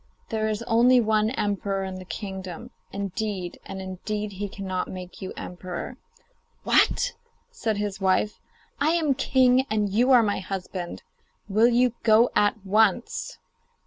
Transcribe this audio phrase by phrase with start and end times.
[0.29, 2.71] There is only one emperor in the kingdom.
[2.91, 5.95] Indeed and indeed he cannot make you emperor.'
[6.63, 7.11] 'What!'
[7.51, 8.39] said his wife.
[8.79, 11.03] 'I am king, and you are my husband.
[11.47, 13.37] Will you go at once?